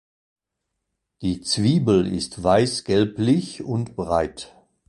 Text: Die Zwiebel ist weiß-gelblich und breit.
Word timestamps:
Die 1.21 1.41
Zwiebel 1.41 2.11
ist 2.11 2.41
weiß-gelblich 2.41 3.61
und 3.63 3.95
breit. 3.95 4.55